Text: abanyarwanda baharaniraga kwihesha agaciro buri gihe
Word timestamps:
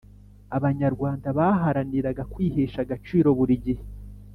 abanyarwanda 0.57 1.27
baharaniraga 1.37 2.23
kwihesha 2.33 2.77
agaciro 2.85 3.29
buri 3.37 3.55
gihe 3.65 3.83